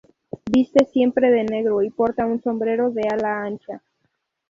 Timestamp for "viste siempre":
0.51-1.29